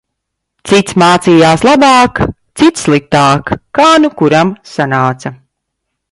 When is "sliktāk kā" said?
2.85-3.89